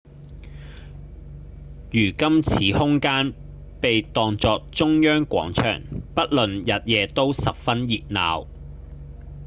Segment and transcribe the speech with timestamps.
[1.91, 3.35] 如今此空間
[3.81, 5.83] 被當作中央廣場
[6.15, 8.47] 不論日夜都十分熱鬧